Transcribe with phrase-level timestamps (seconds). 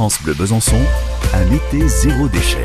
[0.00, 0.80] France Bleu Besançon,
[1.34, 2.64] un été zéro déchet.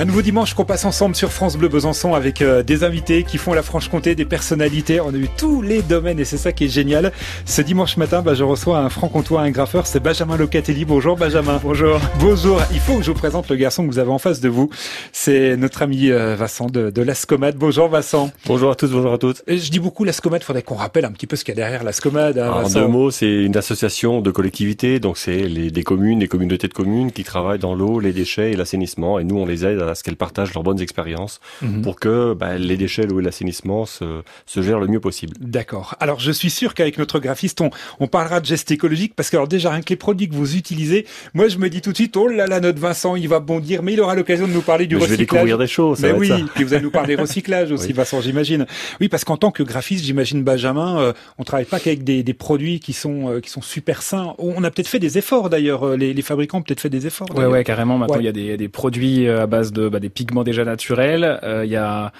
[0.00, 3.36] Un nouveau dimanche qu'on passe ensemble sur France Bleu Besançon avec euh, des invités qui
[3.36, 4.98] font la Franche-Comté, des personnalités.
[4.98, 7.12] On a eu tous les domaines et c'est ça qui est génial.
[7.44, 10.86] Ce dimanche matin, bah, je reçois un franc-comtois, un graffeur, c'est Benjamin Locatelli.
[10.86, 11.60] Bonjour Benjamin.
[11.62, 12.00] Bonjour.
[12.18, 12.62] Bonjour.
[12.72, 14.70] Il faut que je vous présente le garçon que vous avez en face de vous.
[15.12, 17.56] C'est notre ami euh, Vincent de, de l'Ascomade.
[17.56, 18.30] Bonjour Vincent.
[18.46, 19.42] Bonjour à tous, bonjour à toutes.
[19.48, 21.60] Et je dis beaucoup l'Ascomade, faudrait qu'on rappelle un petit peu ce qu'il y a
[21.60, 22.38] derrière l'Ascomade.
[22.38, 26.28] Hein, en deux mots, c'est une association de collectivités, donc c'est les, des communes, des
[26.28, 29.18] communautés de communes qui travaillent dans l'eau, les déchets et l'assainissement.
[29.18, 31.82] Et nous, on les aide à ce qu'elles partagent leurs bonnes expériences mhm.
[31.82, 35.34] pour que bah, les déchets, l'eau et l'assainissement se, se gèrent le mieux possible.
[35.40, 35.94] D'accord.
[36.00, 39.36] Alors je suis sûr qu'avec notre graphiste, on, on parlera de gestes écologiques parce que
[39.36, 41.96] alors déjà rien que les produits que vous utilisez, moi je me dis tout de
[41.96, 44.62] suite, oh là là, notre Vincent, il va bondir, mais il aura l'occasion de nous
[44.62, 45.16] parler du recyclage.
[45.16, 46.00] Je vais découvrir des choses.
[46.00, 48.66] mais oui, puis vous allez nous parler recyclage aussi, Vincent, j'imagine.
[49.00, 52.34] Oui, parce qu'en tant que graphiste, j'imagine Benjamin, euh, on travaille pas qu'avec des, des,
[52.34, 54.34] produits qui sont euh, qui sont super sains.
[54.38, 55.84] On a peut-être fait des efforts d'ailleurs.
[55.84, 57.28] Euh, les, les, fabricants ont peut-être fait des efforts.
[57.34, 57.98] Ouais, ouais, carrément.
[57.98, 61.40] Maintenant, il y a des, des produits à base de bah, des pigments déjà naturels.
[61.42, 62.12] Euh, il y a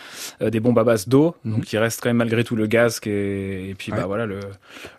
[0.43, 1.57] euh, des bombes à base d'eau, mhm.
[1.57, 4.27] donc il reste quand même malgré tout le gaz qui est, et puis bah voilà
[4.27, 4.41] le,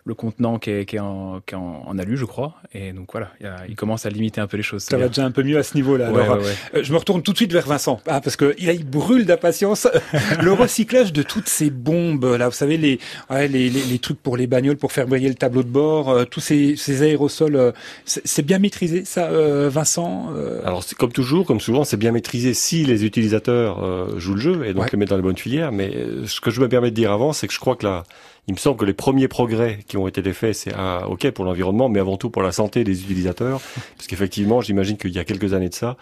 [0.04, 2.54] le contenant qui est, qui est, en, qui est en, alu, je crois.
[2.74, 4.82] Et donc voilà, il, il commence à limiter un peu les choses.
[4.82, 6.08] Ça va déjà un peu mieux à ce niveau-là.
[6.08, 6.38] Alors,
[6.74, 8.86] euh, je me retourne tout de suite vers Vincent, ah, parce que il, a, il
[8.88, 9.88] brûle d'impatience.
[10.42, 12.98] le recyclage de toutes ces bombes, là, vous savez les,
[13.30, 16.26] ouais, les, les, les, trucs pour les bagnoles, pour faire briller le tableau de bord,
[16.28, 17.72] tous ces, ces aérosols,
[18.04, 19.28] c'est bien maîtrisé, ça,
[19.68, 20.32] Vincent.
[20.64, 24.66] Alors c'est comme toujours, comme souvent, c'est bien maîtrisé si les utilisateurs joue le jeu
[24.66, 25.72] et donc les mettre dans les bonnes filières.
[25.72, 27.86] Mais euh, ce que je me permets de dire avant, c'est que je crois que
[27.86, 28.04] là,
[28.48, 31.44] il me semble que les premiers progrès qui ont été faits, c'est ah, ok pour
[31.44, 33.60] l'environnement, mais avant tout pour la santé des utilisateurs,
[33.96, 35.94] parce qu'effectivement, j'imagine qu'il y a quelques années de ça, euh,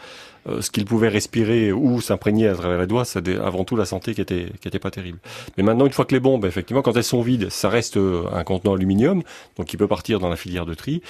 [0.61, 4.15] ce qu'ils pouvaient respirer ou s'imprégner à travers les doigts, c'est avant tout la santé
[4.15, 5.19] qui était qui était pas terrible.
[5.57, 8.25] Mais maintenant, une fois que les bombes, effectivement, quand elles sont vides, ça reste euh,
[8.33, 9.23] un contenant aluminium,
[9.57, 11.03] donc il peut partir dans la filière de tri.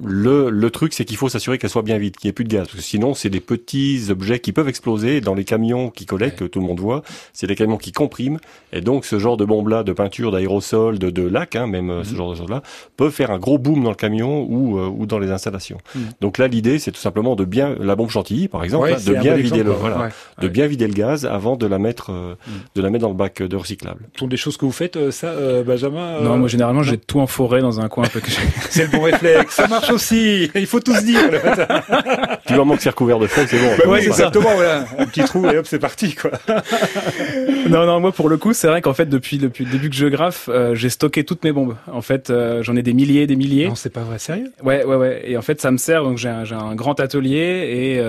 [0.00, 2.44] Le, le truc, c'est qu'il faut s'assurer qu'elle soit bien vide, qu'il n'y ait plus
[2.44, 5.90] de gaz, parce que sinon, c'est des petits objets qui peuvent exploser dans les camions
[5.90, 7.02] qui collectent, que tout le monde voit.
[7.32, 8.38] C'est des camions qui compriment,
[8.72, 12.04] et donc ce genre de bombes-là, de peinture, d'aérosol, de, de lac, hein, même euh,
[12.04, 12.16] ce mhm.
[12.16, 12.62] genre de choses-là,
[12.96, 15.78] peuvent faire un gros boom dans le camion ou, ou dans les installations.
[15.94, 16.02] Mhm.
[16.20, 19.14] Donc là, l'idée, c'est tout simplement de bien la bombe chantilly, par exemple, hein, de
[19.14, 20.08] bien vider le voilà,
[20.40, 22.50] de bien vider le gaz avant de la mettre euh, mm.
[22.76, 24.06] de la mettre dans le bac de recyclable.
[24.14, 26.98] Ce sont des choses que vous faites euh, ça euh, Benjamin Non, moi généralement j'ai
[26.98, 28.04] tout en forêt dans un coin
[28.70, 30.50] C'est le bon réflexe, ça marche aussi.
[30.54, 31.20] Il faut tous dire
[32.46, 33.70] Tu leur manques c'est recouvert de fond, c'est bon.
[33.78, 36.30] Bah ouais, c'est exactement voilà, un petit trou et hop, c'est parti quoi.
[37.68, 39.96] non non, moi pour le coup, c'est vrai qu'en fait depuis depuis le début que
[39.96, 41.76] je graffe, j'ai stocké toutes mes bombes.
[41.90, 43.68] En fait, j'en ai des milliers des milliers.
[43.68, 44.52] Non, c'est pas vrai, sérieux?
[44.62, 47.98] Ouais ouais ouais, et en fait ça me sert donc j'ai un, un grand atelier
[47.98, 48.00] et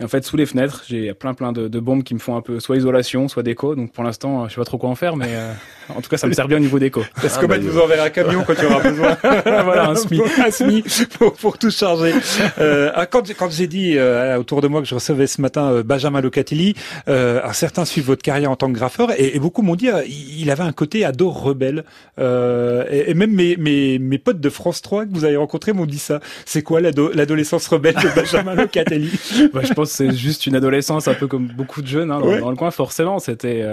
[0.00, 2.36] et en fait, sous les fenêtres, j'ai plein plein de, de, bombes qui me font
[2.36, 3.74] un peu soit isolation, soit déco.
[3.74, 5.52] Donc pour l'instant, je sais pas trop quoi en faire, mais euh,
[5.94, 7.02] en tout cas, ça me sert bien au niveau déco.
[7.20, 9.16] Parce ah, que bah, vous enverrez un camion quand tu auras besoin.
[9.22, 10.20] voilà, un SMI.
[10.44, 10.84] un SMI
[11.18, 12.14] pour, pour tout charger.
[12.58, 15.70] Euh, ah, quand quand j'ai dit euh, autour de moi que je recevais ce matin
[15.70, 16.74] euh, Benjamin Locatelli,
[17.08, 20.50] euh, certains suivent votre carrière en tant que graffeur et, et beaucoup m'ont dit il
[20.50, 21.84] avait un côté ado rebelle.
[22.18, 25.86] Et, et, même mes, mes, mes potes de France 3 que vous avez rencontrés m'ont
[25.86, 26.20] dit ça.
[26.46, 29.10] C'est quoi l'adolescence rebelle de Benjamin Locatelli?
[29.52, 32.20] bah, Je pense que c'est juste une adolescence un peu comme beaucoup de jeunes hein,
[32.20, 32.70] dans, dans, le coin.
[32.70, 33.64] Forcément, c'était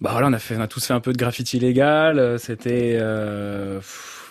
[0.00, 2.18] bah voilà, on a fait, on a tous fait un peu de graffiti illégal.
[2.18, 3.80] Euh, c'était, euh,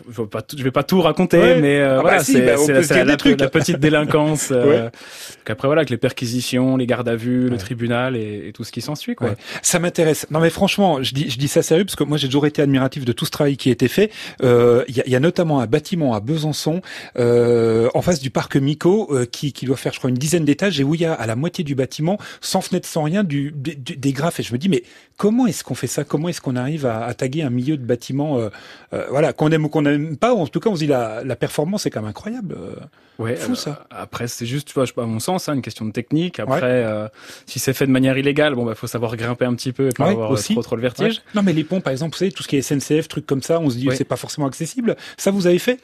[0.09, 2.56] je vais pas, je vais pas tout raconter, mais euh, ah bah voilà, c'est bah,
[2.96, 4.50] la, la, petite délinquance.
[4.52, 4.90] euh,
[5.46, 8.72] après voilà, avec les perquisitions, les gardes à vue, le tribunal et, et, tout ce
[8.72, 9.16] qui s'ensuit.
[9.16, 9.31] Quoi.
[9.62, 10.28] Ça m'intéresse.
[10.31, 12.62] Non mais franchement, je dis, je dis ça sérieux parce que moi j'ai toujours été
[12.62, 14.12] admiratif de tout ce travail qui a été fait.
[14.40, 16.81] Il euh, y, a, y, a, notamment un bâtiment à Besançon,
[17.18, 20.46] euh, en face du parc Mico, euh, qui, qui doit faire, je crois, une dizaine
[20.46, 23.24] d'étages et où il y a à la moitié du bâtiment, sans fenêtre, sans rien,
[23.24, 24.40] du, du des graphes.
[24.40, 24.84] Et je me dis mais
[25.18, 26.03] comment est-ce qu'on fait ça?
[26.03, 28.40] Comment est-ce qu'on arrive à, à, taguer un milieu de bâtiment,
[29.09, 31.36] voilà, qu'on aime ou qu'on n'aime pas En tout cas, on se dit la, la
[31.36, 32.58] performance est quand même incroyable.
[33.20, 33.88] Ouais, fou ça.
[33.90, 36.40] Après, c'est juste, tu vois, à mon sens, hein, une question de technique.
[36.40, 37.08] Après, euh,
[37.46, 39.92] si c'est fait de manière illégale, bon, bah, faut savoir grimper un petit peu et
[39.92, 40.53] pas avoir aussi.
[40.53, 41.22] Trop, trop le vertige.
[41.34, 43.42] Non, mais les ponts, par exemple, vous savez, tout ce qui est SNCF, trucs comme
[43.42, 44.96] ça, on se dit, c'est pas forcément accessible.
[45.18, 45.80] Ça, vous avez fait?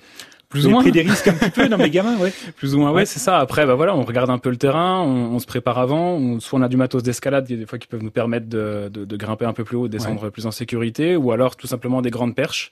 [0.54, 0.82] Plus ou moins.
[0.84, 2.32] pris des risques un petit peu, non mais gamin, ouais.
[2.56, 3.40] Plus ou moins, ouais, c'est ça.
[3.40, 6.14] Après, bah voilà, on regarde un peu le terrain, on, on se prépare avant.
[6.14, 8.12] On, soit on a du matos d'escalade, il y a des fois qui peuvent nous
[8.12, 11.32] permettre de, de, de grimper un peu plus haut, de descendre plus en sécurité, ou
[11.32, 12.72] alors tout simplement des grandes perches.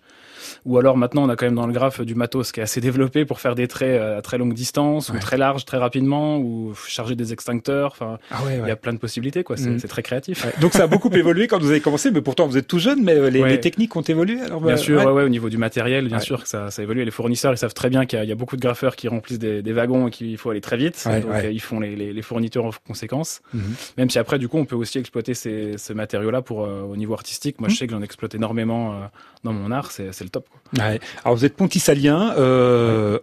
[0.66, 2.82] Ou alors maintenant, on a quand même dans le graphe du matos qui est assez
[2.82, 6.38] développé pour faire des traits euh, à très longue distance, ou très large, très rapidement,
[6.38, 7.92] ou charger des extincteurs.
[7.92, 9.58] Enfin, ah il y a plein de possibilités, quoi.
[9.58, 9.82] C'est mm.
[9.82, 10.46] très créatif.
[10.60, 13.04] Donc ça a beaucoup évolué quand vous avez commencé, mais pourtant vous êtes tout jeune,
[13.04, 14.40] mais euh, les, les techniques ont évolué.
[14.42, 15.12] Alors, bien bah, sûr, ouais.
[15.12, 17.04] ouais, au niveau du matériel, bien sûr que ça, ça évolue.
[17.04, 19.40] Les fournisseurs, ils savent savent très bien qu'il y, a beaucoup de graffeurs qui remplissent
[19.40, 21.04] des, des wagons et qu'il faut aller très vite.
[21.06, 23.42] donc ils font les, les, les, fournitures en conséquence.
[23.54, 23.62] Mhm.
[23.98, 27.14] Même si après, du coup, on peut aussi exploiter ces, ces matériaux-là pour au niveau
[27.14, 27.60] artistique.
[27.60, 27.78] Moi, je mhm.
[27.78, 29.02] sais que j'en exploite énormément
[29.44, 29.92] dans mon art.
[29.92, 30.48] C'est le top.
[30.50, 30.84] Quoi.
[31.24, 32.34] Alors vous êtes pontisalien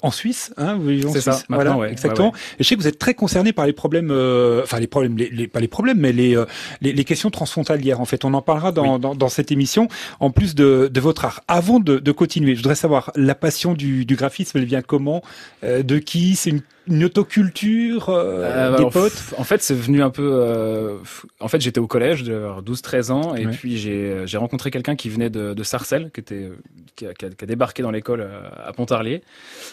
[0.03, 1.25] en Suisse, hein Vous vivez en Suisse.
[1.25, 2.33] Ça, voilà, exactement.
[2.59, 4.11] Et je sais que vous êtes très concerné par les problèmes,
[4.62, 6.37] enfin les problèmes, les, pas les problèmes, mais les,
[6.81, 8.01] les, questions transfrontalières.
[8.01, 9.89] En fait, on en parlera dans, dans, dans cette émission.
[10.21, 11.43] En plus de, de votre art.
[11.49, 14.28] Avant de, de, continuer, je voudrais savoir la passion du, du graphisme,
[14.59, 15.23] elle vient comment
[15.65, 20.11] euh, De qui C'est une une autoculture euh, euh potes En fait, c'est venu un
[20.11, 20.31] peu.
[20.32, 20.96] Euh,
[21.40, 25.31] en fait, j'étais au collège de 12-13 ans et puis j'ai rencontré quelqu'un qui venait
[25.31, 26.50] de, de Sarcelles, qui était
[26.96, 28.29] qui a, qui a, débarqué dans l'école
[28.64, 29.23] à Pontarlier.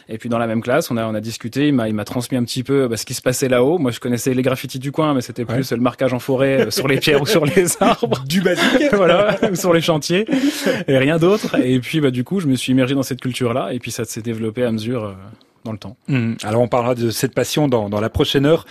[0.09, 1.69] Et puis dans la même classe, on a on a discuté.
[1.69, 3.77] Il m'a il m'a transmis un petit peu bah, ce qui se passait là-haut.
[3.77, 6.87] Moi, je connaissais les graffitis du coin, mais c'était plus le marquage en forêt sur
[6.87, 8.23] les pierres ou sur les arbres.
[8.25, 8.65] Du basique.
[8.93, 10.25] voilà, sur les chantiers
[10.87, 11.55] et rien d'autre.
[11.59, 14.05] Et puis bah du coup, je me suis immergé dans cette culture-là et puis ça
[14.05, 15.15] s'est développé à mesure
[15.65, 15.97] dans le temps.
[16.07, 16.35] Mmh.
[16.43, 18.65] Alors on parlera de cette passion dans, dans la prochaine heure.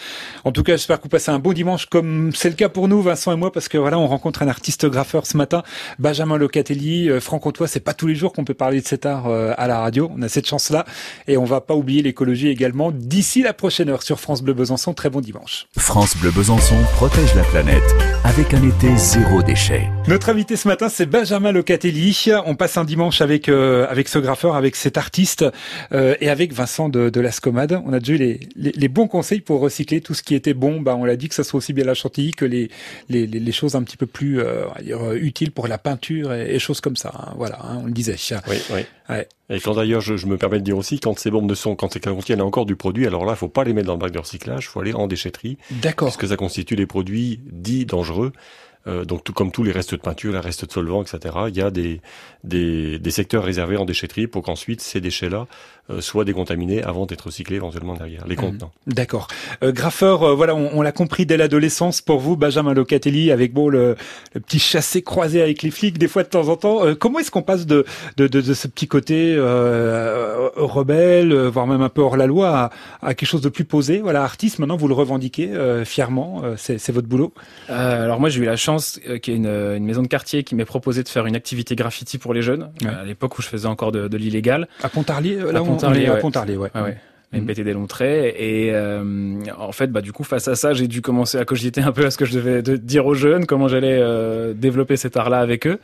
[0.45, 2.89] En tout cas, j'espère que vous passez un bon dimanche comme c'est le cas pour
[2.89, 5.63] nous, Vincent et moi, parce que voilà, on rencontre un artiste graffeur ce matin,
[5.99, 7.11] Benjamin Locatelli.
[7.11, 9.53] Euh, Franck Antoine, c'est pas tous les jours qu'on peut parler de cet art euh,
[9.59, 10.11] à la radio.
[10.17, 10.85] On a cette chance-là
[11.27, 14.95] et on va pas oublier l'écologie également d'ici la prochaine heure sur France Bleu Besançon.
[14.95, 15.67] Très bon dimanche.
[15.77, 17.83] France Bleu Besançon protège la planète
[18.25, 19.89] avec un été zéro déchet.
[20.07, 22.31] Notre invité ce matin, c'est Benjamin Locatelli.
[22.47, 25.45] On passe un dimanche avec euh, avec ce graffeur, avec cet artiste
[25.93, 27.81] et avec Vincent de, de l'Ascomade.
[27.85, 30.81] On a déjà eu les, les, bons conseils pour recycler tout ce qui était bon.
[30.81, 32.71] Bah, on l'a dit que ça soit aussi bien la chantilly que les,
[33.09, 36.81] les, les choses un petit peu plus euh, euh, utiles pour la peinture et, choses
[36.81, 37.13] comme ça.
[37.15, 37.35] Hein.
[37.37, 38.17] Voilà, hein, on le disait.
[38.49, 38.81] Oui, oui.
[39.09, 39.29] Ouais.
[39.51, 41.77] Et quand d'ailleurs, je, je, me permets de dire aussi, quand ces bombes de son,
[41.77, 44.13] quand elles contiennent encore du produit, alors là, faut pas les mettre dans le bac
[44.13, 45.59] de recyclage, faut aller en déchetterie.
[45.71, 46.09] D'accord.
[46.09, 48.33] Parce que ça constitue des produits dits dangereux.
[48.87, 51.35] Euh, donc tout comme tous les restes de peinture, les restes de solvants, etc.
[51.49, 52.01] Il y a des,
[52.43, 55.47] des, des secteurs réservés en déchetterie pour qu'ensuite ces déchets-là
[55.91, 58.73] euh, soient décontaminés avant d'être recyclés éventuellement derrière les contenants.
[58.87, 58.93] Mmh.
[58.93, 59.29] D'accord.
[59.63, 63.53] Euh, graffeur, euh, voilà, on, on l'a compris dès l'adolescence pour vous, Benjamin Locatelli, avec
[63.53, 63.97] bon le,
[64.35, 66.85] le, petit chassé croisé avec les flics des fois de temps en temps.
[66.85, 67.85] Euh, comment est-ce qu'on passe de,
[68.17, 69.37] de, de, de, ce petit côté
[70.57, 72.71] rebelle, voire même un peu hors la loi, à,
[73.03, 74.59] à, quelque chose de plus posé Voilà, artiste.
[74.59, 75.53] Maintenant, vous le revendiquez
[75.85, 76.43] fièrement.
[76.57, 77.33] c'est votre boulot?
[77.69, 80.55] alors moi, j'ai eu la chance euh, qui est une, une, maison de quartier qui
[80.55, 83.67] m'est proposé de faire une activité graffiti pour les jeunes, à l'époque où je faisais
[83.67, 84.69] encore de, de l'illégal.
[84.83, 86.71] À Pontarlier, là à Pontarlier, à Pontarlier, ouais.
[86.75, 86.97] ouais.
[87.41, 89.03] me des longs traits et euh,
[89.59, 92.07] en fait bah du coup face à ça j'ai dû commencer à cogiter un peu
[92.07, 95.41] à ce que je devais dire aux jeunes comment j'allais euh, développer cet art là
[95.41, 95.81] avec eux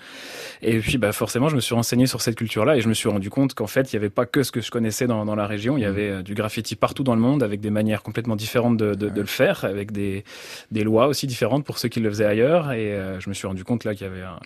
[0.63, 3.09] et puis, bah, forcément, je me suis renseigné sur cette culture-là et je me suis
[3.09, 5.35] rendu compte qu'en fait, il n'y avait pas que ce que je connaissais dans, dans
[5.35, 5.79] la région.
[5.79, 5.89] Il y mmh.
[5.89, 9.09] avait euh, du graffiti partout dans le monde avec des manières complètement différentes de, de,
[9.09, 10.25] de le faire, avec des,
[10.71, 12.73] des lois aussi différentes pour ceux qui le faisaient ailleurs.
[12.73, 14.39] Et euh, je me suis rendu compte là qu'il y avait un...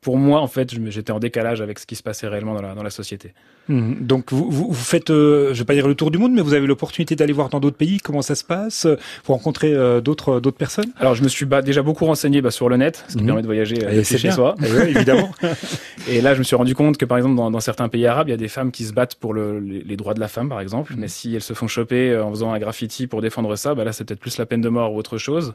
[0.00, 2.74] Pour moi, en fait, j'étais en décalage avec ce qui se passait réellement dans la,
[2.74, 3.32] dans la société.
[3.68, 3.94] Mmh.
[4.00, 6.42] Donc, vous, vous, vous faites, euh, je vais pas dire le tour du monde, mais
[6.42, 8.86] vous avez l'opportunité d'aller voir dans d'autres pays comment ça se passe?
[9.24, 10.92] Vous rencontrez euh, d'autres d'autres personnes?
[10.98, 13.26] Alors, je me suis bah, déjà beaucoup renseigné bah, sur le net, ce qui mmh.
[13.26, 14.56] permet de voyager chez soi.
[14.64, 15.30] Et ouais, évidemment.
[16.08, 18.28] Et là, je me suis rendu compte que, par exemple, dans, dans certains pays arabes,
[18.28, 20.48] il y a des femmes qui se battent pour le, les, droits de la femme,
[20.48, 20.94] par exemple.
[20.96, 23.84] Mais si elles se font choper euh, en faisant un graffiti pour défendre ça, bah
[23.84, 25.54] là, c'est peut-être plus la peine de mort ou autre chose.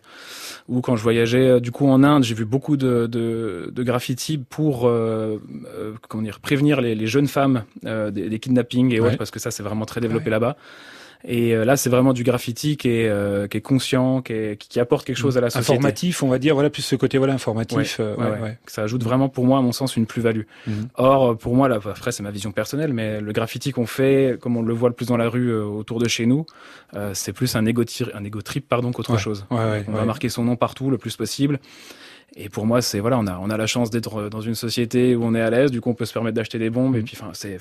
[0.70, 3.84] Ou quand je voyageais, euh, du coup, en Inde, j'ai vu beaucoup de, de, de
[3.84, 5.38] graffiti pour, euh,
[5.76, 9.32] euh, comment dire, prévenir les, les jeunes femmes euh, des, des, kidnappings et autres, parce
[9.32, 10.32] que ça, c'est vraiment très développé ouais.
[10.32, 10.58] là-bas.
[11.26, 14.58] Et euh, là, c'est vraiment du graffiti qui est, euh, qui est conscient, qui, est,
[14.58, 15.74] qui, apporte quelque chose à la société.
[15.74, 18.00] Informatif, on va dire, voilà, plus ce côté voilà informatif.
[18.00, 20.44] Ouais, euh, ouais, ouais, Ça ajoute vraiment, pour moi, à mon sens, une plus-value.
[20.68, 20.88] Mm -hmm.
[20.96, 24.58] Or, pour moi, là, après, c'est ma vision personnelle, mais le graffiti qu'on fait, comme
[24.58, 26.46] on le voit le plus dans la rue autour de chez nous,
[27.14, 29.46] c'est plus un égo, un égo trip, pardon, qu'autre chose.
[29.50, 31.60] on va marquer son nom partout le plus possible.
[32.36, 35.16] Et pour moi, c'est voilà, on a on a la chance d'être dans une société
[35.16, 36.96] où on est à l'aise, du coup on peut se permettre d'acheter des bombes.
[36.96, 37.58] Et puis, enfin, c'est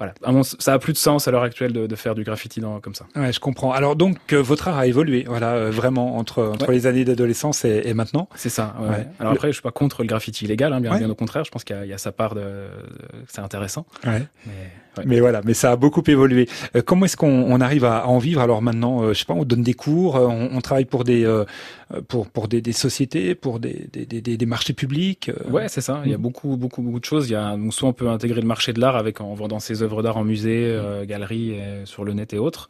[0.00, 2.80] voilà, ça a plus de sens à l'heure actuelle de, de, faire du graffiti dans,
[2.80, 3.04] comme ça.
[3.14, 3.70] Ouais, je comprends.
[3.72, 6.74] Alors donc euh, votre art a évolué, voilà, euh, vraiment entre entre ouais.
[6.74, 8.26] les années d'adolescence et, et, maintenant.
[8.34, 8.74] C'est ça.
[8.80, 8.88] Ouais.
[8.88, 9.06] ouais.
[9.18, 11.44] Alors après, je suis pas contre le graffiti illégal, hein, bien, bien, au contraire.
[11.44, 12.68] Je pense qu'il y, y, a sa part de,
[13.28, 13.84] c'est intéressant.
[14.06, 14.22] Mais
[14.96, 15.04] Ouais.
[15.06, 16.48] Mais voilà, mais ça a beaucoup évolué.
[16.74, 19.34] Euh, comment est-ce qu'on arrive à, à, en vivre alors maintenant euh, Je sais pas,
[19.34, 21.44] on donne des cours, euh, on, on travaille pour des euh,
[22.08, 25.28] pour pour des, des, sociétés, pour des, des, des, des marchés publics.
[25.30, 25.50] Euh?
[25.50, 26.02] Ouais, c'est ça.
[26.04, 26.22] Il y a mm.
[26.22, 27.28] beaucoup beaucoup beaucoup de choses.
[27.28, 29.82] Il y a soit on peut intégrer le marché de l'art avec en vendant ses
[29.82, 31.04] œuvres d'art en musée, mm.
[31.04, 32.68] galeries, sur le net et autres.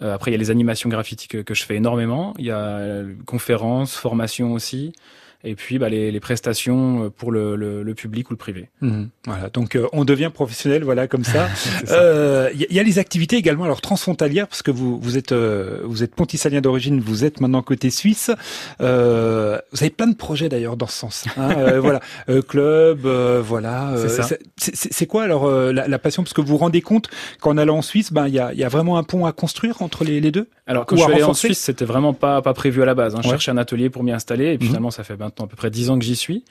[0.00, 2.34] après, il y a les animations graffiti que, que je fais énormément.
[2.38, 4.92] Il y a conférences, formations aussi.
[5.44, 8.68] Et puis bah, les, les, prestations pour le, le, le, public ou le privé.
[8.80, 9.04] Mmh.
[9.26, 11.48] Voilà, donc euh, on devient professionnel, voilà comme ça.
[11.82, 15.32] Il euh, y, y, a les activités également, alors transfrontalières, parce que vous vous êtes
[15.32, 18.30] euh, vous êtes pontisalien d'origine, vous êtes maintenant côté suisse.
[18.80, 21.24] Euh, vous avez plein de projets d'ailleurs dans ce sens.
[21.36, 22.00] Hein, voilà,
[22.48, 23.06] club,
[23.42, 23.94] voilà.
[24.56, 27.08] C'est quoi alors la, la, passion, parce que vous vous rendez compte
[27.40, 29.82] qu'en allant en Suisse, ben il y a, y a vraiment un pont à construire
[29.82, 30.48] entre les, les deux?
[30.66, 33.14] Alors quand je suis allé en Suisse, c'était vraiment pas pas prévu à la base.
[33.14, 33.20] Hein.
[33.22, 34.70] Je cherchais un atelier pour m'y installer, et puis mmh.
[34.70, 36.44] finalement ça fait maintenant à peu près dix ans que j'y suis.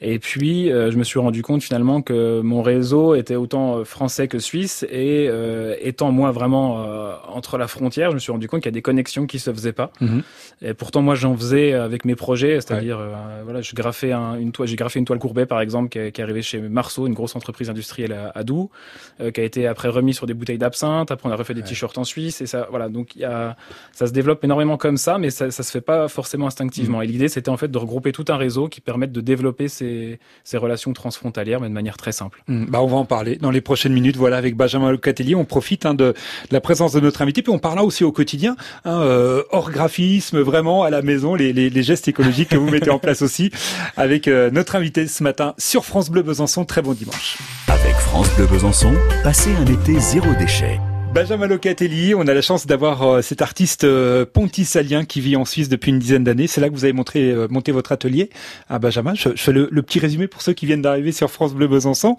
[0.00, 3.84] Et puis, euh, je me suis rendu compte finalement que mon réseau était autant euh,
[3.84, 4.84] français que suisse.
[4.90, 6.86] Et euh, étant moi vraiment
[7.28, 9.52] entre la frontière, je me suis rendu compte qu'il y a des connexions qui se
[9.52, 9.90] faisaient pas.
[10.00, 10.22] Mhm.
[10.62, 13.00] Et pourtant, moi, j'en faisais avec mes projets, c'est-à-dire,
[13.44, 16.12] voilà, je graffais un, une toile, j'ai graffé une toile courbée, par exemple, qui est,
[16.12, 18.70] qui est arrivée chez Marceau, une grosse entreprise industrielle à, à Doux,
[19.18, 21.10] qui a été après remis sur des bouteilles d'absinthe.
[21.10, 22.40] Après, on a refait des t-shirts en Suisse.
[22.40, 23.56] Et ça, voilà, donc y a,
[23.92, 26.98] ça se développe énormément comme ça, mais ça, ça se fait pas forcément instinctivement.
[26.98, 27.04] Mhm.
[27.04, 30.18] Et l'idée, c'était en fait de regrouper tout un réseau qui permette de développer ces,
[30.44, 32.42] ces relations transfrontalières, mais de manière très simple.
[32.48, 34.16] Mmh, bah on va en parler dans les prochaines minutes.
[34.16, 36.14] Voilà, avec Benjamin Locatelli, on profite hein, de,
[36.50, 40.40] la présence de notre invité, puis on parlera aussi au quotidien, hein, euh, hors graphisme,
[40.40, 43.50] vraiment à la maison, les, les, les, gestes écologiques que vous mettez en place aussi,
[43.96, 46.64] avec euh, notre invité ce matin sur France Bleu Besançon.
[46.64, 47.38] Très bon dimanche.
[47.68, 50.78] Avec France Bleu Besançon, passez un été zéro déchet.
[51.14, 55.46] Benjamin Locatelli, on a la chance d'avoir euh, cet artiste euh, pontisalien qui vit en
[55.46, 56.46] Suisse depuis une dizaine d'années.
[56.46, 58.28] C'est là que vous avez montré, euh, monté votre atelier
[58.68, 59.14] à Benjamin.
[59.14, 62.16] Je, fais le, petit résumé pour ceux qui viennent d'arriver sur France Bleu Besançon.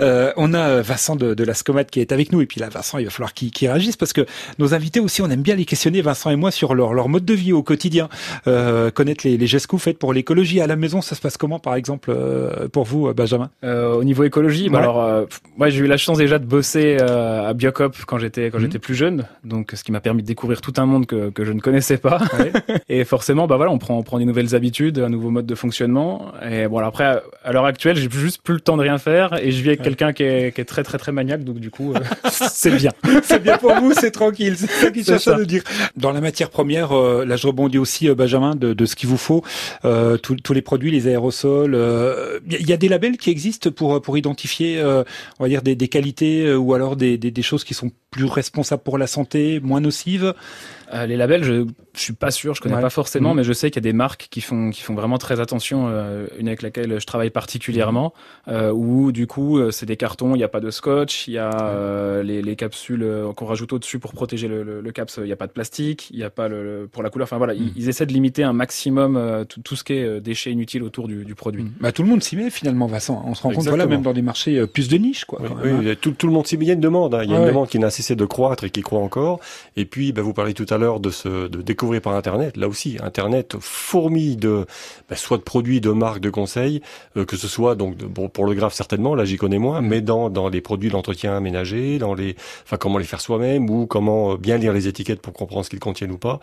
[0.00, 2.40] on a Vincent de, de la Scomat qui est avec nous.
[2.40, 4.26] Et puis là, Vincent, il va falloir qu'il réagisse parce que
[4.58, 7.24] nos invités aussi, on aime bien les questionner, Vincent et moi, sur leur, leur mode
[7.24, 8.08] de vie au quotidien.
[8.44, 10.60] connaître les, les, gestes que vous faites pour l'écologie.
[10.60, 12.14] À la maison, ça se passe comment, par exemple,
[12.72, 13.50] pour vous, Benjamin?
[13.62, 17.96] Au niveau écologie, bah alors, moi, j'ai eu la chance déjà de bosser à Biocop
[18.04, 18.64] quand j'étais quand mhm.
[18.64, 21.44] j'étais plus jeune, donc ce qui m'a permis de découvrir tout un monde que, que
[21.44, 22.20] je ne connaissais pas.
[22.88, 25.54] et forcément, bah voilà, on prend on prend des nouvelles habitudes, un nouveau mode de
[25.54, 26.32] fonctionnement.
[26.48, 29.50] Et bon, après, à l'heure actuelle, j'ai juste plus le temps de rien faire et
[29.52, 31.94] je vis avec quelqu'un qui est, qui est très très très maniaque, donc du coup,
[31.94, 32.90] euh, c'est bien.
[33.22, 34.54] c'est bien pour vous, c'est tranquille.
[34.56, 35.62] C'est ça qu'il cherche à nous dire.
[35.96, 39.08] Dans la matière première, euh, là, je rebondis aussi, euh, Benjamin, de, de ce qu'il
[39.08, 39.42] vous faut,
[40.22, 41.78] tous les produits, les aérosols.
[42.50, 44.82] Il y a des labels qui existent pour pour identifier,
[45.38, 48.21] on va dire des, des qualités ou alors des, des, des choses qui sont plus
[48.30, 50.34] responsable pour la santé, moins nocive
[50.92, 53.36] euh, les labels, je, je suis pas sûr, je connais pas forcément, mmh.
[53.38, 55.88] mais je sais qu'il y a des marques qui font qui font vraiment très attention.
[55.88, 58.14] Euh, une avec laquelle je travaille particulièrement,
[58.48, 61.38] euh, où du coup c'est des cartons, il n'y a pas de scotch, il y
[61.38, 63.06] a euh, les, les, capsules
[63.36, 65.52] qu'on rajoute au dessus pour protéger le, le, le caps, il n'y a pas de
[65.52, 67.26] plastique, il n'y a pas le, pour la couleur.
[67.26, 67.88] Enfin voilà, ils, mmh.
[67.88, 71.34] essaient de limiter un maximum tout, tout, ce qui est déchets inutiles autour du, du
[71.34, 71.64] produit.
[71.64, 71.72] Mmh.
[71.80, 73.22] Bah, tout le monde s'y met finalement, Vincent.
[73.26, 75.40] On se rend compte voilà même dans des marchés plus de niche quoi.
[75.42, 75.94] Oui, oui hein.
[76.00, 76.64] tout, tout, le monde s'y met.
[76.64, 77.22] Il y a une demande, hein.
[77.24, 79.40] il y a une demande qui n'a cessé de croître et qui croît encore.
[79.76, 82.56] Et puis bah, vous parlez tout à l'heure de ce de découvrir par Internet.
[82.56, 84.66] Là aussi, Internet fourmille de
[85.08, 86.82] ben, soit de produits, de marques, de conseils,
[87.16, 90.00] euh, que ce soit donc bon, pour le graphe certainement, là j'y connais moins, mais
[90.00, 94.32] dans dans les produits d'entretien ménager, dans les, enfin comment les faire soi-même ou comment
[94.32, 96.40] euh, bien lire les étiquettes pour comprendre ce qu'ils contiennent ou pas.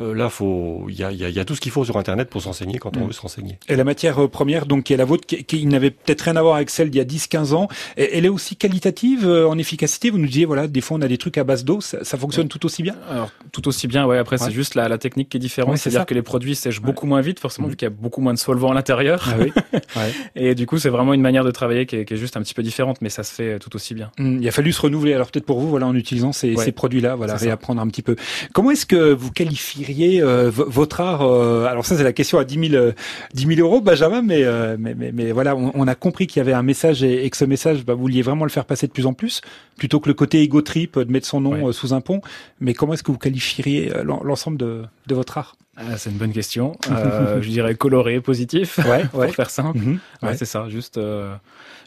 [0.00, 2.30] Euh, là, faut, il y a, y, y a, tout ce qu'il faut sur Internet
[2.30, 3.06] pour s'enseigner quand on mm.
[3.08, 3.58] veut se renseigner.
[3.68, 6.42] Et la matière première, donc qui est la vôtre, qui, qui n'avait peut-être rien à
[6.42, 10.10] voir avec celle d'il y a 10-15 ans, elle est aussi qualitative en efficacité?
[10.10, 12.16] Vous nous disiez voilà, des fois on a des trucs à base d'eau, ça, ça,
[12.16, 12.96] fonctionne tout aussi bien?
[13.08, 14.18] Alors tout aussi bien, ouais.
[14.18, 17.06] Après c'est juste la, la technique qui est différente, c'est-à-dire que les produits sèchent beaucoup
[17.06, 19.24] moins vite, forcément, vu qu'il y a beaucoup moins de solvant à l'intérieur.
[19.28, 19.52] Ah oui.
[19.96, 20.12] ouais.
[20.36, 22.42] Et du coup, c'est vraiment une manière de travailler qui est, qui est, juste un
[22.42, 24.10] petit peu différente, mais ça se fait tout aussi bien.
[24.18, 25.14] Mmh, il a fallu se renouveler.
[25.14, 28.16] Alors peut-être pour vous, voilà, en utilisant ces, ces produits-là, voilà, réapprendre un petit peu.
[28.52, 32.44] Comment est-ce que vous qualifieriez euh, votre art euh, Alors ça, c'est la question à
[32.44, 32.92] 10 000,
[33.34, 36.38] 10 000 euros, Benjamin, mais, euh, mais, mais, mais, voilà, on, on, a compris qu'il
[36.38, 38.64] y avait un message et, et que ce message, bah, vous vouliez vraiment le faire
[38.64, 39.40] passer de plus en plus,
[39.76, 42.20] plutôt que le côté ego trip de mettre son nom euh, sous un pont.
[42.60, 46.18] Mais comment est-ce que vous qualifieriez euh, l'ensemble de, de votre art ah, c'est une
[46.18, 46.76] bonne question.
[46.92, 49.78] Euh, je dirais coloré, positif, ouais, pour faire simple.
[49.78, 50.26] Mm -hmm.
[50.26, 50.68] ouais, c'est ça.
[50.68, 51.34] Juste, euh,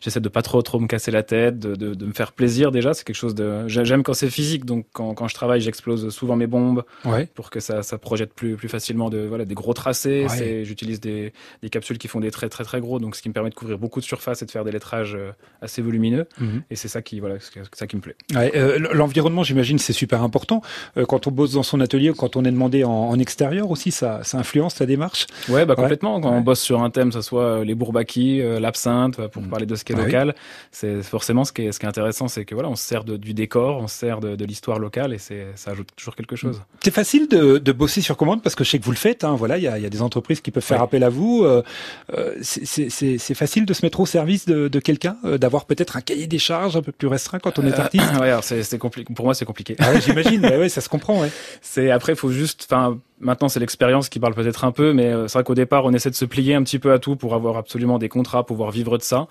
[0.01, 2.71] j'essaie de pas trop trop me casser la tête, de, de, de me faire plaisir
[2.71, 2.93] déjà.
[2.95, 3.47] C'est quelque chose de.
[3.67, 6.81] J'aime quand c'est physique, donc quand, quand je travaille, j'explose souvent mes bombes
[7.37, 10.21] pour que ça, ça projette plus plus facilement de voilà des gros tracés.
[10.69, 11.21] J'utilise des,
[11.63, 13.59] des capsules qui font des traits très très gros, donc ce qui me permet de
[13.61, 15.31] couvrir beaucoup de surface et de faire des lettrages euh,
[15.65, 16.25] assez volumineux.
[16.39, 16.61] Mm -hmm.
[16.71, 18.17] Et c'est ça qui voilà, c'est ça qui me plaît.
[18.35, 20.59] Euh, L'environnement, j'imagine, c'est super important
[21.11, 24.21] quand on bosse dans son atelier, quand on est demandé en, en extérieur aussi, ça,
[24.23, 26.19] ça influence ta démarche Ouais, bah complètement.
[26.19, 26.37] Quand ouais.
[26.37, 29.49] on bosse sur un thème, que ce soit euh, les bourbakis, euh, l'absinthe, pour mmh.
[29.49, 30.41] parler de ce qui est ah local, oui.
[30.71, 33.03] c'est forcément ce qui est, ce qui est intéressant, c'est que voilà, on se sert
[33.03, 36.15] de, du décor, on se sert de, de l'histoire locale et c'est ça ajoute toujours
[36.15, 36.57] quelque chose.
[36.57, 36.63] Mmh.
[36.81, 39.23] C'est facile de, de, bosser sur commande parce que je sais que vous le faites.
[39.23, 40.83] Hein, voilà, il y a, y a, des entreprises qui peuvent faire ouais.
[40.83, 41.43] appel à vous.
[41.43, 41.61] Euh,
[42.13, 46.01] euh c'est facile de se mettre au service de, de quelqu'un, euh, d'avoir peut-être un
[46.01, 48.05] cahier des charges un peu plus restreint quand on est artiste.
[48.19, 49.13] ouais, c'est compliqué.
[49.13, 49.75] Pour moi, c'est compliqué.
[49.79, 50.45] Ah ouais, J'imagine.
[50.45, 51.21] ouais, ça se comprend.
[51.21, 51.31] Ouais.
[51.61, 55.05] C'est après, il faut juste, enfin Maintenant, c'est l'expérience qui parle peut-être un peu, mais
[55.05, 57.15] euh, c'est vrai qu'au départ, on essaie de se plier un petit peu à tout
[57.15, 59.27] pour avoir absolument des contrats, pouvoir vivre de ça.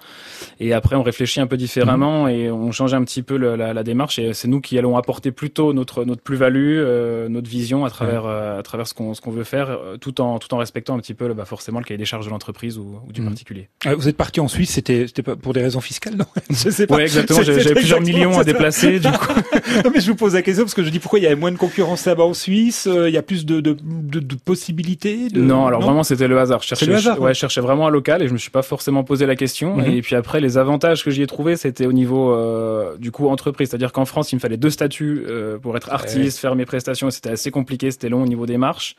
[0.58, 3.74] Et après, on réfléchit un peu différemment et on change un petit peu le, la,
[3.74, 4.18] la, démarche.
[4.18, 8.24] Et c'est nous qui allons apporter plutôt notre notre plus-value, euh, notre vision à travers
[8.24, 10.98] euh, à travers ce qu'on ce qu'on veut faire, tout en tout en respectant un
[10.98, 13.26] petit peu bah, forcément le cahier des charges de l'entreprise ou, ou, du mmh.
[13.26, 13.68] particulier.
[13.84, 16.26] Ah, vous êtes parti en Suisse, c'était c'était pour des raisons fiscales, non?
[16.48, 16.96] Je sais pas.
[16.96, 17.42] Oui, exactement.
[17.42, 18.98] J'avais plusieurs millions à déplacer.
[18.98, 19.34] du coup.
[19.84, 21.36] non, mais je vous pose la question parce que je dis pourquoi il y avait
[21.36, 25.28] moins de concurrence là-bas en Suisse, il y a plus de, de, de, de possibilité
[25.28, 25.40] de...
[25.40, 26.62] Non, alors vraiment c'était le hasard.
[26.62, 28.62] Je cherchais, le hasard, ouais, je cherchais vraiment un local et je me suis pas
[28.62, 29.76] forcément posé la question.
[29.76, 29.86] Mhm.
[29.86, 33.28] Et puis après, les avantages que j'y ai trouvé, c'était au niveau euh, du coup
[33.28, 36.66] entreprise, c'est-à-dire qu'en France, il me fallait deux statuts euh, pour être artiste, faire mes
[36.66, 37.10] prestations.
[37.10, 38.96] C'était assez compliqué, c'était long au niveau des marches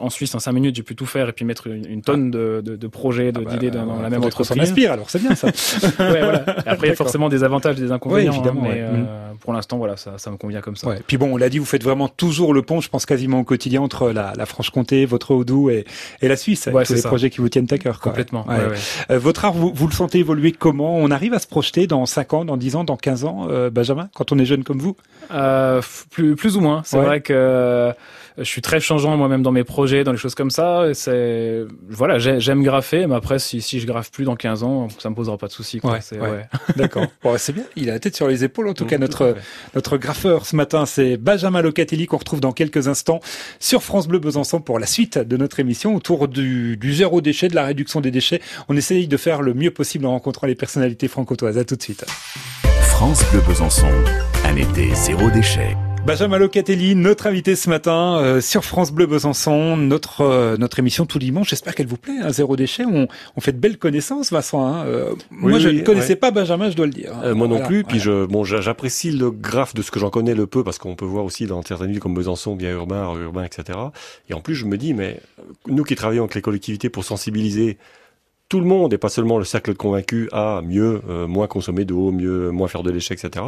[0.00, 2.62] en Suisse, en cinq minutes, j'ai pu tout faire et puis mettre une, tonne de,
[2.64, 4.58] de, de projets, ah bah, d'idées dans la même entreprise.
[4.58, 5.48] On inspire, alors c'est bien ça.
[5.98, 6.44] ouais, voilà.
[6.66, 8.32] Après, il y a forcément des avantages et des inconvénients.
[8.32, 9.36] évidemment, hein, mais euh, mm.
[9.40, 10.88] pour l'instant, voilà, ça, ça me convient comme ça.
[10.88, 11.00] Ouais.
[11.06, 13.44] Puis bon, on l'a dit, vous faites vraiment toujours le pont, je pense quasiment au
[13.44, 15.84] quotidien entre la, la Franche-Comté, votre Haut-Doubs et,
[16.22, 18.00] et, la Suisse, avec tous les projets qui vous tiennent à cœur.
[18.00, 18.12] Quoi.
[18.12, 18.46] Complètement.
[18.50, 20.96] Euh, votre art, vous, vous, le sentez évoluer comment?
[20.96, 23.70] On arrive à se projeter dans 5 ans, dans 10 ans, dans 15 ans, euh,
[23.70, 24.96] Benjamin, quand on est jeune comme vous?
[26.10, 26.82] Plus, plus ou moins.
[26.84, 27.92] C'est vrai que
[28.40, 30.86] je suis très changeant moi-même dans mes projets, dans les choses comme ça.
[30.94, 35.10] C'est voilà, j'aime graffer, mais après si, si je graffe plus dans 15 ans, ça
[35.10, 35.80] me posera pas de soucis.
[35.82, 36.46] Ouais, ouais.
[36.76, 37.06] D'accord.
[37.22, 37.64] bon, c'est bien.
[37.76, 38.68] Il a la tête sur les épaules.
[38.68, 39.36] En tout cas, notre
[39.74, 43.20] notre graffeur ce matin, c'est Benjamin Locatelli qu'on retrouve dans quelques instants
[43.58, 47.48] sur France Bleu Besançon pour la suite de notre émission autour du, du zéro déchet,
[47.48, 48.40] de la réduction des déchets.
[48.68, 51.58] On essaye de faire le mieux possible en rencontrant les personnalités franco-toises.
[51.58, 52.04] À tout de suite.
[52.80, 53.88] France Bleu Besançon,
[54.44, 55.76] un été zéro déchet.
[56.06, 61.04] Benjamin Locatelli, notre invité ce matin euh, sur France Bleu Besançon, notre euh, notre émission
[61.04, 61.50] tout dimanche.
[61.50, 62.16] J'espère qu'elle vous plaît.
[62.22, 64.66] Hein, Zéro déchet, on, on fait de belles connaissances, Vincent.
[64.66, 64.86] Hein.
[64.86, 67.12] Euh, moi, je ne connaissais pas Benjamin, je dois le dire.
[67.22, 67.34] Hein.
[67.34, 67.84] moi non plus.
[67.84, 70.96] Puis je bon, j'apprécie le graphe de ce que j'en connais le peu parce qu'on
[70.96, 73.78] peut voir aussi dans certaines villes comme Besançon, bien urbain, urbain, etc.
[74.30, 75.20] Et en plus, je me dis, mais
[75.68, 77.76] nous qui travaillons avec les collectivités pour sensibiliser
[78.48, 82.10] tout le monde et pas seulement le cercle de convaincus à mieux, moins consommer d'eau,
[82.10, 83.44] mieux, moins faire de déchets, etc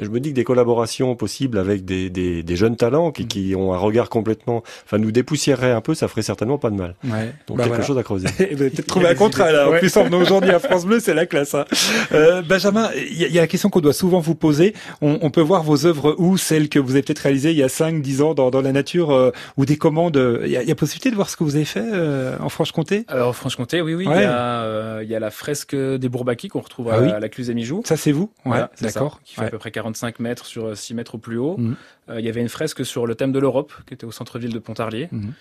[0.00, 3.28] je me dis que des collaborations possibles avec des, des, des jeunes talents qui, mm.
[3.28, 6.76] qui, ont un regard complètement, enfin nous dépoussiérerait un peu, ça ferait certainement pas de
[6.76, 6.94] mal.
[7.04, 7.34] Ouais.
[7.46, 8.28] Donc bah quelque chose à creuser.
[8.38, 9.68] Peut-être trouver un contrat là.
[9.68, 11.54] En plus, on aujourd'hui à France Bleu, c'est la classe.
[11.54, 11.64] Hein.
[12.12, 14.74] Euh, Benjamin, il y, a la question qu'on doit souvent vous poser.
[15.02, 17.62] On, on, peut voir vos œuvres où celles que vous avez peut-être réalisées il y
[17.62, 20.16] a 5, 10 ans dans, dans la nature euh, ou des commandes.
[20.44, 22.36] Il y, a, il y, a, possibilité de voir ce que vous avez fait euh,
[22.40, 23.04] en Franche-Comté?
[23.08, 24.04] Alors en Franche-Comté, oui, oui.
[24.06, 27.20] Il, y a, euh, il y a la fresque des Bourbaki qu'on retrouve ah à,
[27.20, 27.82] la Cluse Mijou.
[27.84, 28.30] Ça c'est vous?
[28.44, 29.20] Ouais, d'accord.
[29.24, 31.56] Qui fait à peu près 45 mètres sur 6 mètres au plus haut.
[31.58, 31.76] Mhm.
[32.10, 34.52] Euh, il y avait une fresque sur le thème de l'Europe qui était au centre-ville
[34.52, 35.08] de Pontarlier.
[35.10, 35.32] Mhm.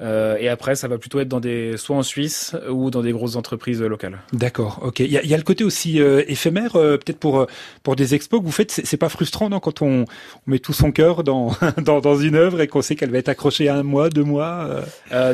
[0.00, 3.12] Euh, et après, ça va plutôt être dans des, soit en Suisse ou dans des
[3.12, 4.18] grosses entreprises locales.
[4.32, 4.80] D'accord.
[4.82, 5.00] Ok.
[5.00, 7.46] Il y a, y a, le côté aussi euh, éphémère, euh, peut-être pour
[7.82, 8.70] pour des expos que vous faites.
[8.70, 10.04] C'est pas frustrant, non, quand on, on,
[10.46, 13.28] met tout son cœur dans, dans, dans une œuvre et qu'on sait qu'elle va être
[13.28, 14.82] accrochée à un mois, deux mois.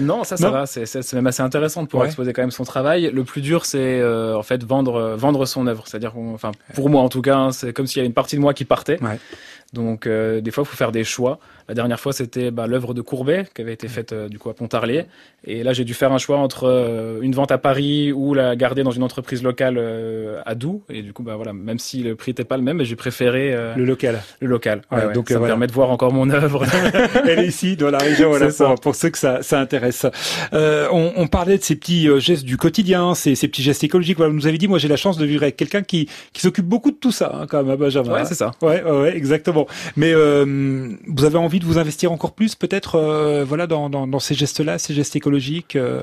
[0.00, 0.66] non, ça, ça va.
[0.66, 3.10] C'est même assez intéressant de pouvoir exposer quand même son travail.
[3.12, 5.84] Le plus dur, c'est en fait vendre vendre son œuvre.
[5.86, 8.36] C'est-à-dire, enfin, pour moi en tout cas, hein, c'est comme s'il y avait une partie
[8.36, 9.02] de moi qui partait.
[9.02, 9.18] Ouais.
[9.72, 11.38] Donc euh, des fois, il faut faire des choix.
[11.68, 14.50] La dernière fois, c'était bah, l'œuvre de Courbet qui avait été faite euh, du coup
[14.50, 15.06] à Pontarlier.
[15.44, 18.54] Et là, j'ai dû faire un choix entre euh, une vente à Paris ou la
[18.54, 19.80] garder dans une entreprise locale
[20.44, 20.82] à Doux.
[20.90, 23.56] Et du coup, bah voilà, même si le prix n'était pas le même, j'ai préféré
[23.76, 24.20] le local.
[24.40, 24.82] Le local.
[24.90, 26.64] Ouais, ouais, donc ça me permet de voir encore mon œuvre.
[27.26, 28.30] Elle est ici dans la région.
[28.32, 30.06] Voilà, pour, pour, ceux que ça, ça intéresse.
[30.52, 34.16] On, on, parlait de ces petits gestes du quotidien, ces, ces petits gestes écologiques.
[34.16, 36.40] Voilà, vous nous avez dit, moi, j'ai la chance de vivre avec quelqu'un qui, qui
[36.40, 38.14] s'occupe beaucoup de tout ça, hein, quand même, à Benjamin.
[38.14, 38.52] Ouais, c'est ça.
[38.62, 39.61] Ouais, ouais, exactement.
[39.96, 44.34] Mais euh, vous avez envie de vous investir encore plus, peut-être, euh, voilà, dans, ces
[44.34, 45.76] gestes-là, ces gestes écologiques.
[45.76, 46.02] Euh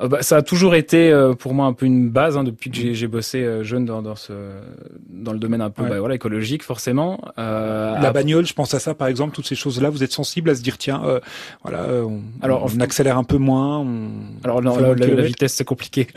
[0.00, 2.68] euh, bah, ça a toujours été euh, pour moi un peu une base hein, depuis
[2.70, 4.32] que j'ai bossé euh, jeune dans, dans, ce
[5.08, 7.20] dans le domaine un peu bah, voilà écologique forcément.
[7.38, 10.50] Euh, la bagnole, je pense à ça par exemple, toutes ces choses-là, vous êtes sensible
[10.50, 11.02] à se dire tiens,
[11.62, 13.78] voilà, on, alors on accélère un peu moins.
[13.78, 14.08] On
[14.42, 16.08] alors non, la, la, vitesse c'est compliqué.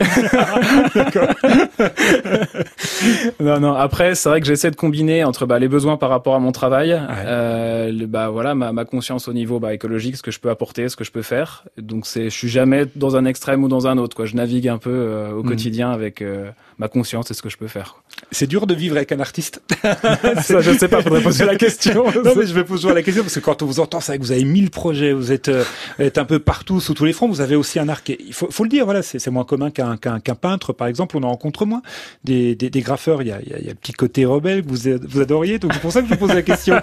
[3.40, 3.74] non non.
[3.74, 6.52] Après c'est vrai que j'essaie de combiner entre bah, les besoins par rapport à mon
[6.52, 10.50] travail, le, bah voilà ma, ma conscience au niveau bah, écologique, ce que je peux
[10.50, 11.64] apporter, ce que je peux faire.
[11.76, 14.16] Donc c'est je suis jamais dans un extrême dans un autre.
[14.16, 14.26] Quoi.
[14.26, 15.46] Je navigue un peu euh, au mm.
[15.46, 17.96] quotidien avec euh, ma conscience et ce que je peux faire.
[18.30, 19.62] C'est dur de vivre avec un artiste.
[19.82, 21.02] ça, je ne sais pas.
[21.02, 22.04] Faudrait poser la question.
[22.24, 24.18] non, mais je vais poser la question parce que quand on vous entend, c'est vrai
[24.18, 25.64] que vous avez mille projets, vous êtes, euh,
[25.98, 27.28] êtes un peu partout sous tous les fronts.
[27.28, 28.08] Vous avez aussi un arc.
[28.08, 28.84] Il faut, faut le dire.
[28.84, 31.16] Voilà, c'est moins commun qu'un qu'un peintre, par exemple.
[31.16, 31.82] On en rencontre moins.
[32.24, 34.68] Des, des, des graffeurs, il y a, il y a, le petit côté rebelle que
[34.68, 35.58] vous, vous adoriez.
[35.58, 36.76] Donc c'est pour ça que je vous pose la question.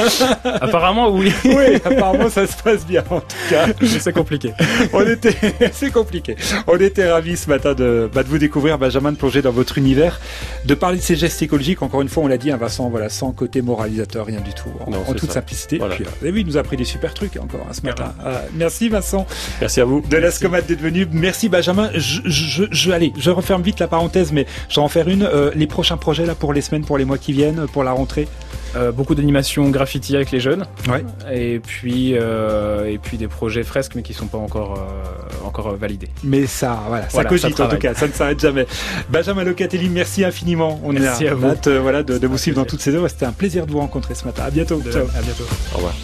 [0.44, 1.32] apparemment, oui.
[1.44, 3.04] oui, apparemment, ça se passe bien.
[3.10, 3.66] En tout cas,
[3.98, 4.52] c'est compliqué.
[4.92, 5.36] On était,
[5.72, 6.36] c'est compliqué.
[6.66, 9.78] On était ravis ce matin de, bah, de vous découvrir, Benjamin, de plonger dans votre
[9.78, 10.20] univers,
[10.64, 11.82] de parler de ces gestes écologiques.
[11.82, 14.70] Encore une fois, on l'a dit, hein, Vincent, voilà, sans côté moralisateur, rien du tout,
[14.86, 15.78] en, toute simplicité.
[15.78, 15.96] Voilà.
[15.96, 18.14] Puis, euh, et oui, il nous a pris des super trucs encore hein, ce matin.
[18.24, 19.26] Ah, merci Vincent.
[19.60, 20.00] Merci à vous.
[20.00, 21.06] De l'Escomade d'être venu.
[21.12, 21.90] Merci Benjamin.
[21.94, 25.22] Je, je, je, allez, je referme vite la parenthèse, mais je vais en faire une.
[25.22, 27.92] Euh, les prochains projets là pour les semaines, pour les mois qui viennent, pour la
[27.92, 28.28] rentrée?
[28.74, 30.66] Euh, beaucoup d'animation graffiti avec les jeunes.
[30.88, 31.04] Ouais.
[31.30, 35.76] Et puis euh, et puis des projets fresques mais qui sont pas encore euh, encore
[35.76, 36.08] validés.
[36.24, 38.66] Mais ça voilà, ça cogite en tout cas, ça ne s'arrête jamais.
[39.10, 40.80] Benjamin Locatelli, merci infiniment.
[40.84, 41.48] On merci est à, vous.
[41.82, 43.08] voilà de, de vous suivre dans toutes ces œuvres.
[43.08, 44.44] C'était un plaisir de vous rencontrer ce matin.
[44.46, 44.80] À bientôt.
[44.90, 45.02] Ciao.
[45.02, 45.44] À bientôt.
[45.74, 45.94] Au revoir.